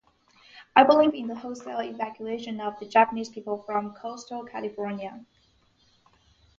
[0.75, 5.23] I believe in the wholesale evacuation of the Japanese people from coastal California.